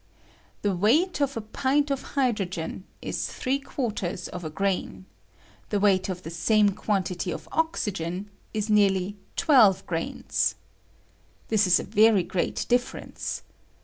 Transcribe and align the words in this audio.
The 0.63 0.75
weight 0.75 1.21
of 1.21 1.37
a 1.37 1.41
pint 1.41 1.91
of 1.91 2.01
hydrogen 2.17 2.85
is 3.03 3.27
three 3.27 3.59
quarters 3.59 4.27
of 4.29 4.43
a 4.43 4.49
grain; 4.49 5.05
the 5.69 5.79
weight 5.79 6.09
of 6.09 6.23
the 6.23 6.31
same 6.31 6.69
quantity 6.71 7.29
of 7.29 7.47
oxygen 7.51 8.31
is 8.51 8.67
nearly 8.67 9.17
twelve 9.35 9.85
grains. 9.85 10.55
This 11.49 11.67
is 11.67 11.79
a 11.79 11.83
very 11.83 12.23
great 12.23 12.65
difference. 12.67 13.43